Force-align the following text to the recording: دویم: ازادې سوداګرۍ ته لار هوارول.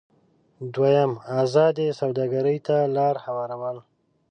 دویم: 0.73 1.11
ازادې 1.41 1.87
سوداګرۍ 2.01 2.57
ته 2.67 2.75
لار 2.95 3.15
هوارول. 3.25 3.77